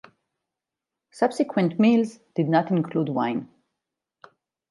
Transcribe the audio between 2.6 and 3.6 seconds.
include wine.